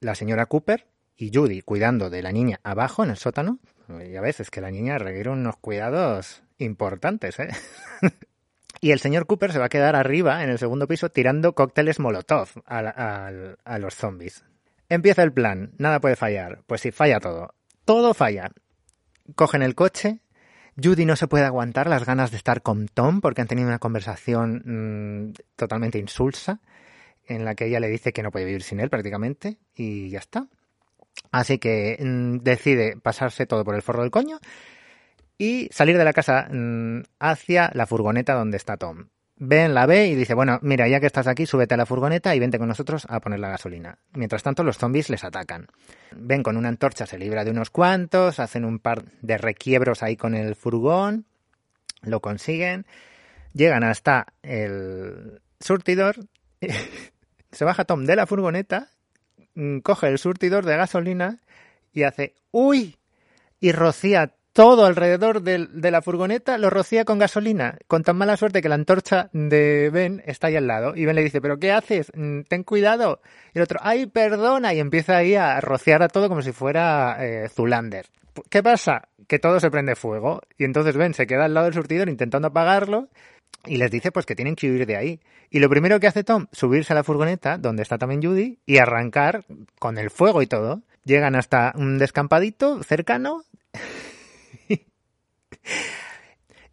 [0.00, 3.58] la señora Cooper y Judy cuidando de la niña abajo en el sótano,
[3.88, 7.48] y a veces que la niña requiere unos cuidados importantes, ¿eh?
[8.80, 11.98] y el señor Cooper se va a quedar arriba, en el segundo piso, tirando cócteles
[11.98, 13.30] Molotov a,
[13.64, 14.44] a los zombies.
[14.88, 16.62] Empieza el plan, nada puede fallar.
[16.66, 17.54] Pues sí, falla todo.
[17.84, 18.50] Todo falla.
[19.34, 20.20] Cogen el coche,
[20.82, 23.80] Judy no se puede aguantar las ganas de estar con Tom porque han tenido una
[23.80, 26.60] conversación mmm, totalmente insulsa
[27.26, 30.20] en la que ella le dice que no puede vivir sin él prácticamente y ya
[30.20, 30.46] está.
[31.30, 34.38] Así que mm, decide pasarse todo por el forro del coño
[35.38, 39.08] y salir de la casa mm, hacia la furgoneta donde está Tom.
[39.40, 42.34] Ben la ve y dice, bueno, mira, ya que estás aquí, súbete a la furgoneta
[42.34, 43.98] y vente con nosotros a poner la gasolina.
[44.12, 45.68] Mientras tanto, los zombies les atacan.
[46.16, 50.16] Ben con una antorcha se libra de unos cuantos, hacen un par de requiebros ahí
[50.16, 51.26] con el furgón,
[52.02, 52.84] lo consiguen,
[53.52, 56.16] llegan hasta el surtidor,
[57.52, 58.88] se baja Tom de la furgoneta
[59.82, 61.40] coge el surtidor de gasolina
[61.92, 62.96] y hace ¡Uy!
[63.60, 68.36] y rocía todo alrededor de, de, la furgoneta, lo rocía con gasolina, con tan mala
[68.36, 70.96] suerte que la antorcha de Ben está ahí al lado.
[70.96, 72.10] Y Ben le dice, ¿pero qué haces?
[72.14, 73.20] Mm, ten cuidado.
[73.54, 74.74] Y el otro, ¡ay, perdona!
[74.74, 78.06] Y empieza ahí a rociar a todo como si fuera eh, Zulander.
[78.48, 79.08] ¿Qué pasa?
[79.26, 80.40] Que todo se prende fuego.
[80.56, 83.08] Y entonces Ben se queda al lado del surtidor intentando apagarlo
[83.64, 85.20] y les dice pues que tienen que huir de ahí.
[85.50, 88.78] Y lo primero que hace Tom, subirse a la furgoneta, donde está también Judy, y
[88.78, 89.44] arrancar
[89.78, 90.82] con el fuego y todo.
[91.04, 93.44] Llegan hasta un descampadito cercano.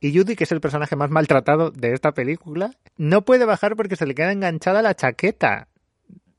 [0.01, 3.95] y Judy, que es el personaje más maltratado de esta película, no puede bajar porque
[3.95, 5.69] se le queda enganchada la chaqueta.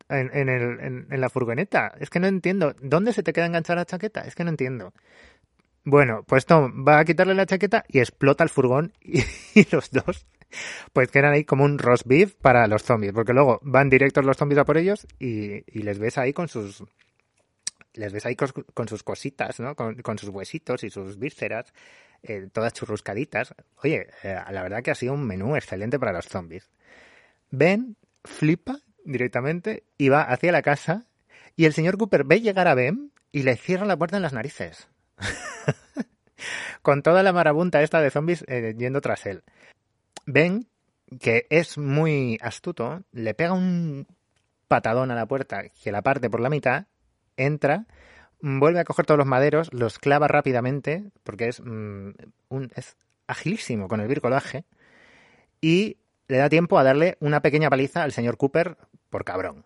[0.09, 1.92] En, en la furgoneta.
[1.99, 2.75] Es que no entiendo.
[2.81, 4.21] ¿Dónde se te queda enganchada la chaqueta?
[4.21, 4.92] Es que no entiendo.
[5.87, 9.23] Bueno, pues Tom va a quitarle la chaqueta y explota el furgón y,
[9.71, 10.27] los dos
[10.92, 14.37] pues quedan ahí como un roast beef para los zombies, porque luego van directos los
[14.37, 16.83] zombies a por ellos y, les ves ahí con sus
[17.95, 19.77] les ves ahí con, sus cositas, ¿no?
[19.77, 21.73] Con, sus huesitos y sus vísceras,
[22.23, 23.55] eh, todas churruscaditas.
[23.83, 26.69] Oye, eh, la verdad que ha sido un menú excelente para los zombies.
[27.51, 31.07] Ben flipa directamente y va hacia la casa
[31.57, 34.33] y el señor Cooper ve llegar a Ben y le cierra la puerta en las
[34.33, 34.88] narices.
[36.83, 39.42] Con toda la marabunta esta de zombies eh, yendo tras él.
[40.27, 40.69] Ben,
[41.21, 44.07] que es muy astuto, le pega un
[44.69, 46.87] patadón a la puerta que la parte por la mitad,
[47.37, 47.87] entra,
[48.40, 52.11] vuelve a coger todos los maderos, los clava rápidamente, porque es, mm,
[52.49, 54.64] un, es agilísimo con el vircolaje,
[55.61, 58.77] y le da tiempo a darle una pequeña paliza al señor Cooper
[59.11, 59.64] por cabrón.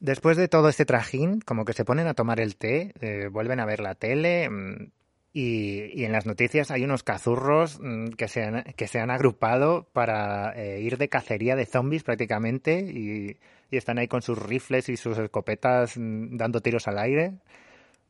[0.00, 3.58] Después de todo este trajín, como que se ponen a tomar el té, eh, vuelven
[3.58, 4.90] a ver la tele, mm,
[5.32, 9.88] y, en las noticias hay unos cazurros mm, que se han, que se han agrupado
[9.92, 13.38] para eh, ir de cacería de zombies prácticamente y,
[13.70, 17.34] están ahí con sus rifles y sus escopetas mm, dando tiros al aire.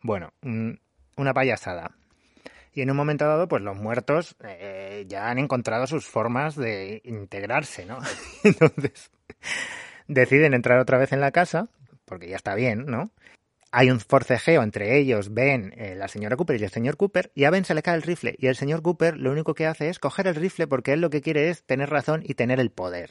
[0.02, 0.32] Bueno,
[1.16, 1.90] una payasada.
[2.72, 7.00] Y en un momento dado, pues los muertos eh, ya han encontrado sus formas de
[7.04, 7.98] integrarse, ¿no?
[8.44, 9.10] Entonces
[10.08, 11.68] deciden entrar otra vez en la casa,
[12.04, 13.12] porque ya está bien, ¿no?
[13.70, 17.44] hay un forcejeo entre ellos, Ben, eh, la señora Cooper y el señor Cooper, y
[17.44, 18.34] a Ben se le cae el rifle.
[18.38, 21.10] Y el señor Cooper lo único que hace es coger el rifle porque él lo
[21.10, 23.10] que quiere es tener razón y tener el poder.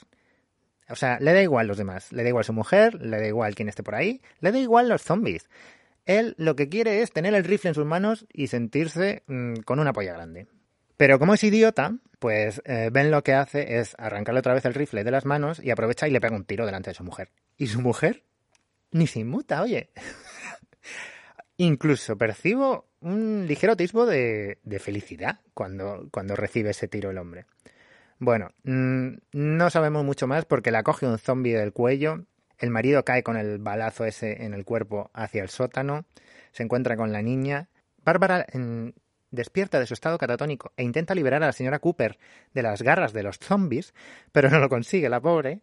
[0.89, 3.55] O sea, le da igual los demás, le da igual su mujer, le da igual
[3.55, 5.49] quien esté por ahí, le da igual los zombies.
[6.05, 9.79] Él lo que quiere es tener el rifle en sus manos y sentirse mm, con
[9.79, 10.47] una polla grande.
[10.97, 14.73] Pero como es idiota, pues eh, Ben lo que hace es arrancarle otra vez el
[14.73, 17.31] rifle de las manos y aprovecha y le pega un tiro delante de su mujer.
[17.55, 18.23] Y su mujer
[18.91, 19.91] ni se inmuta, oye.
[21.57, 27.45] Incluso percibo un ligero atisbo de, felicidad cuando, cuando recibe ese tiro el hombre.
[28.19, 32.25] Bueno, mm, no sabemos mucho más porque la coge un zombie del cuello,
[32.57, 36.05] el marido cae con el balazo ese en el cuerpo hacia el sótano,
[36.51, 37.69] se encuentra con la niña.
[38.03, 38.45] Bárbara
[39.31, 42.17] despierta de su estado catatónico e intenta liberar a la señora Cooper
[42.53, 43.93] de las garras de los zombies,
[44.31, 45.61] pero no lo consigue, la pobre.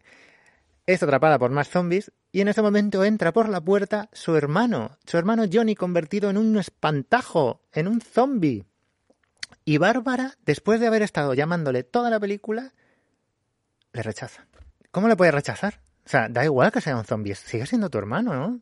[0.85, 4.97] Es atrapada por más zombies y en ese momento entra por la puerta su hermano,
[5.05, 8.65] su hermano Johnny convertido en un espantajo, en un zombie.
[9.63, 12.73] Y Bárbara, después de haber estado llamándole toda la película,
[13.93, 14.45] le rechaza.
[14.91, 15.81] ¿Cómo le puede rechazar?
[16.05, 18.61] O sea, da igual que sea un zombie, sigue siendo tu hermano, ¿no?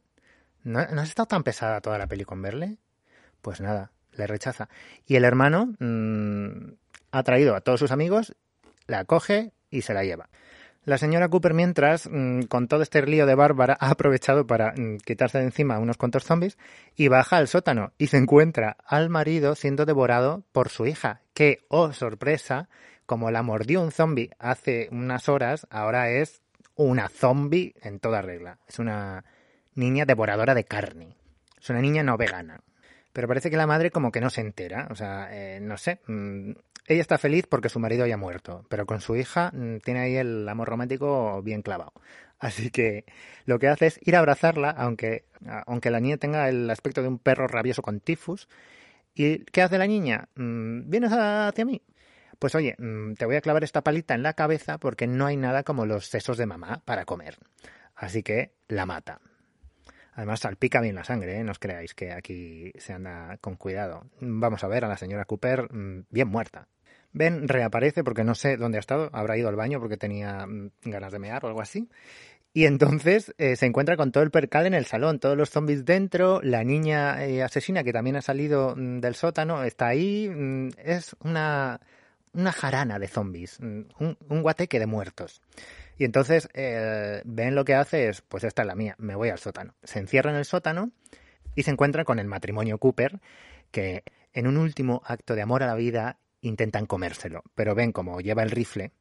[0.64, 2.78] ¿No, has estado tan pesada toda la peli con verle?
[3.42, 4.70] Pues nada, le rechaza.
[5.06, 6.74] Y el hermano mmm,
[7.12, 8.36] ha traído a todos sus amigos,
[8.88, 10.30] la coge y se la lleva.
[10.86, 14.98] La señora Cooper, mientras, mm, con todo este lío de Bárbara, ha aprovechado para mm,
[14.98, 16.58] quitarse de encima unos cuantos zombies
[16.96, 21.60] y baja al sótano y se encuentra al marido siendo devorado por su hija, que,
[21.70, 22.68] oh sorpresa,
[23.06, 26.42] como la mordió un zombie hace unas horas, ahora es
[26.76, 28.60] una zombie en toda regla.
[28.68, 29.24] Es una
[29.76, 31.16] niña devoradora de carne.
[31.62, 32.62] Es una niña no vegana.
[33.14, 34.88] Pero parece que la madre como que no se entera.
[34.90, 36.02] O sea, eh, no sé.
[36.08, 36.52] Mm,
[36.88, 40.16] ella está feliz porque su marido haya muerto, pero con su hija mm, tiene ahí
[40.18, 41.94] el amor romántico bien clavado.
[42.40, 43.06] Así que
[43.46, 45.26] lo que hace es ir a abrazarla, aunque,
[45.66, 48.50] aunque la niña tenga el aspecto de un perro rabioso con tifus.
[49.16, 50.28] ¿Y qué hace la niña?
[50.36, 51.82] Mm, ¿Vienes hacia mí?
[52.40, 52.76] Pues oye,
[53.18, 56.08] te voy a clavar esta palita en la cabeza porque no hay nada como los
[56.08, 57.38] sesos de mamá para comer.
[57.96, 59.22] Así que la mata.
[60.16, 61.44] Además salpica bien la sangre, ¿eh?
[61.44, 64.06] no os creáis que aquí se anda con cuidado.
[64.20, 65.68] Vamos a ver a la señora Cooper
[66.10, 66.68] bien muerta.
[67.14, 70.72] Ben reaparece porque no sé dónde ha estado, habrá ido al baño porque tenía mm,
[70.84, 71.88] ganas de mear o algo así.
[72.56, 75.86] Y entonces eh, se encuentra con todo el percal en el salón, todos los zombies
[75.86, 80.30] dentro, la niña eh, asesina que también ha salido mm, del sótano está ahí.
[80.30, 81.80] Mm, es una,
[82.34, 85.42] una jarana de zombies, un, guateque de muertos.
[85.98, 89.30] Y entonces eh, Ben lo que hace es, pues esta es la mía, me voy
[89.30, 89.76] al sótano.
[89.84, 90.92] Se encierra en el sótano
[91.56, 93.20] y se encuentra con el matrimonio Cooper,
[93.72, 98.20] que en un último acto de amor a la vida intentan comérselo, pero ven como
[98.20, 98.92] lleva el rifle,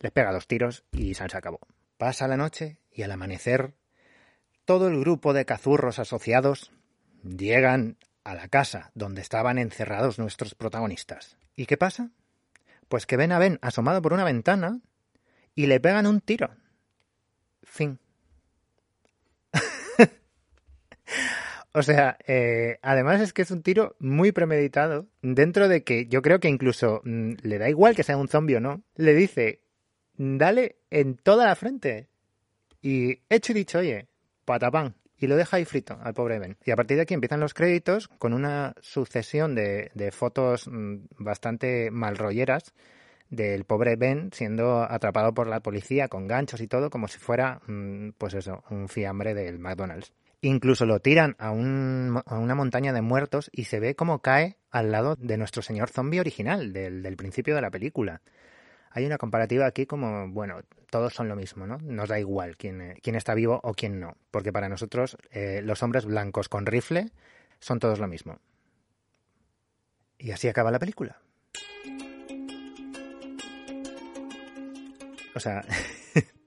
[0.00, 1.60] les pega dos tiros y se acabó.
[1.96, 3.74] Pasa la noche y al amanecer
[4.64, 6.72] todo el grupo de cazurros asociados
[7.24, 11.36] llegan a la casa donde estaban encerrados nuestros protagonistas.
[11.56, 12.10] ¿Y qué pasa?
[12.88, 14.80] Pues que ven a Ben asomado por una ventana
[15.58, 16.50] y le pegan un tiro.
[17.64, 17.98] Fin.
[21.74, 26.22] O sea, eh, además es que es un tiro muy premeditado, dentro de que yo
[26.22, 29.60] creo que incluso mm, le da igual que sea un zombie o no, le dice,
[30.16, 32.08] dale en toda la frente.
[32.80, 34.06] Y hecho y dicho, oye,
[34.44, 34.94] patapán.
[35.18, 36.56] Y lo deja ahí frito al pobre Ben.
[36.64, 40.98] Y a partir de aquí empiezan los créditos con una sucesión de, de fotos mm,
[41.18, 42.74] bastante malrolleras
[43.30, 47.60] del pobre Ben siendo atrapado por la policía con ganchos y todo como si fuera,
[47.66, 50.12] mm, pues eso, un fiambre del McDonald's.
[50.40, 55.16] Incluso lo tiran a, una montaña de muertos y se ve como cae al lado
[55.16, 58.22] de nuestro señor zombie original, del, principio de la película.
[58.90, 60.60] Hay una comparativa aquí como, bueno,
[60.90, 61.78] todos son lo mismo, ¿no?
[61.78, 65.60] Nos da igual quién, eh, quién está vivo o quién no, porque para nosotros eh,
[65.62, 67.10] los hombres blancos con rifle
[67.58, 68.38] son todos lo mismo.
[70.18, 71.20] Y así acaba la película.
[75.34, 75.64] O sea,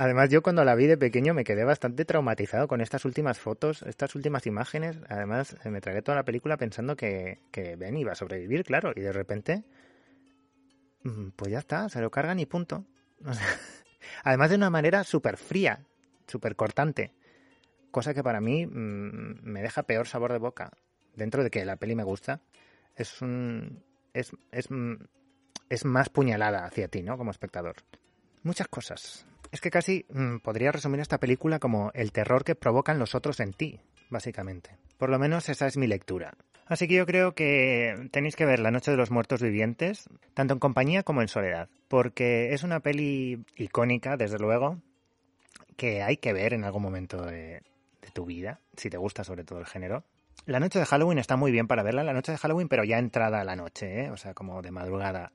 [0.00, 3.82] Además, yo cuando la vi de pequeño me quedé bastante traumatizado con estas últimas fotos,
[3.82, 5.00] estas últimas imágenes.
[5.08, 8.92] Además, eh, me tragué toda la película pensando que, que Ben iba a sobrevivir, claro,
[8.94, 9.64] y de repente,
[11.02, 12.86] mm, pues ya está, se lo cargan y punto.
[14.22, 15.84] además de una manera súper fría,
[16.28, 17.12] súper cortante,
[17.90, 20.70] cosa que para mí mm, me deja peor sabor de boca.
[21.16, 22.40] Dentro de que la peli me gusta,
[22.94, 23.82] es un...
[24.12, 24.94] es, es, mm,
[25.68, 27.16] es más puñalada hacia ti, ¿no?
[27.16, 27.76] Como espectador.
[28.42, 29.26] Muchas cosas.
[29.50, 33.40] Es que casi mm, podría resumir esta película como el terror que provocan los otros
[33.40, 34.76] en ti, básicamente.
[34.98, 36.34] Por lo menos esa es mi lectura.
[36.66, 40.52] Así que yo creo que tenéis que ver La Noche de los Muertos Vivientes, tanto
[40.52, 44.82] en compañía como en soledad, porque es una peli icónica, desde luego,
[45.78, 47.62] que hay que ver en algún momento de,
[48.12, 50.04] tu vida, si te gusta sobre todo el género.
[50.44, 52.98] La noche de Halloween está muy bien para verla, la noche de Halloween, pero ya
[52.98, 54.10] entrada la noche, ¿eh?
[54.10, 55.32] o sea, como de madrugada.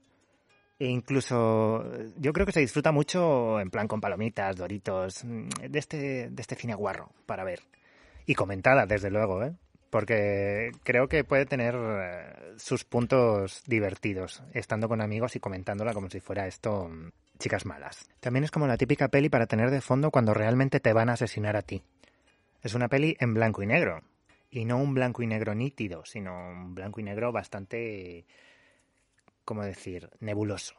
[0.79, 1.83] E incluso
[2.17, 6.41] yo creo que se disfruta mucho en plan con palomitas, doritos, mm, de este, de
[6.41, 7.61] este cine guarro para ver.
[8.25, 9.53] Y comentada, desde luego, ¿eh?
[9.93, 16.09] porque creo que puede tener eh, sus puntos divertidos, estando con amigos y comentándola como
[16.09, 18.09] si fuera esto mm, chicas malas.
[18.19, 21.13] También es como la típica peli para tener de fondo cuando realmente te van a
[21.13, 21.83] asesinar a ti.
[22.63, 24.01] Es una peli en blanco y negro,
[24.49, 28.25] y no un blanco y negro nítido, sino un blanco y negro bastante,
[29.45, 30.75] ¿cómo decir?, nebuloso.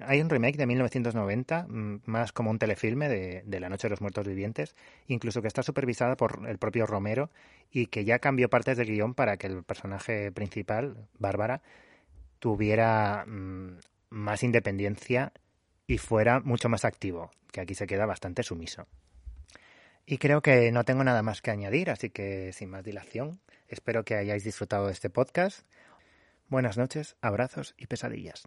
[0.00, 4.00] Hay un remake de 1990, mm, más como un telefilme de, La Noche de los
[4.00, 4.74] Muertos Vivientes,
[5.06, 7.30] incluso que está supervisada por el propio Romero
[7.70, 11.62] y que ya cambió partes del guion para que el personaje principal, Bárbara,
[12.40, 13.78] tuviera mm,
[14.10, 15.32] más independencia
[15.86, 18.86] y fuera mucho más activo, que aquí se queda bastante sumiso.
[20.06, 24.04] Y creo que no tengo nada más que añadir, así que sin más dilación, espero
[24.04, 25.64] que hayáis disfrutado de este podcast.
[26.48, 28.42] Buenas noches, abrazos y pesadillas.